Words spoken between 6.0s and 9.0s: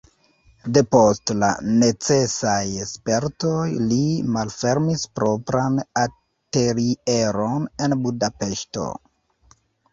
atelieron en Budapeŝto.